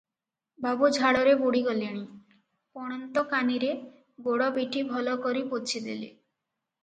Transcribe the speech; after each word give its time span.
ବାବୁ 0.65 0.87
ଝାଳରେ 0.95 1.33
ବୁଡ଼ି 1.41 1.59
ଗଲେଣି।’ 1.67 1.99
ପଣନ୍ତକାନିରେ 2.79 3.69
ଗୋଡ଼ 4.29 4.47
ପିଠି 4.55 4.83
ଭଲ 4.93 5.13
କରି 5.27 5.45
ପୋଛି 5.53 5.83
ଦେଲେ। 5.89 6.09